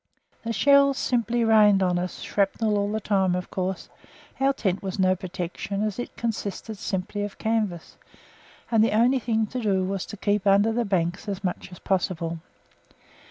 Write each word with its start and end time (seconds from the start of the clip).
The 0.43 0.51
shells 0.51 0.97
simply 0.97 1.43
rained 1.43 1.83
on 1.83 1.99
us, 1.99 2.21
shrapnel 2.21 2.75
all 2.75 2.91
the 2.91 2.99
time; 2.99 3.35
of 3.35 3.51
course 3.51 3.87
our 4.39 4.51
tent 4.51 4.81
was 4.81 4.97
no 4.97 5.15
protection 5.15 5.83
as 5.83 5.99
it 5.99 6.17
consisted 6.17 6.79
simply 6.79 7.21
of 7.21 7.37
canvas, 7.37 7.97
and 8.71 8.83
the 8.83 8.93
only 8.97 9.19
thing 9.19 9.45
to 9.45 9.59
do 9.61 9.83
was 9.85 10.07
to 10.07 10.17
keep 10.17 10.47
under 10.47 10.71
the 10.73 10.85
banks 10.85 11.27
as 11.29 11.43
much 11.43 11.71
as 11.71 11.77
possible. 11.77 12.39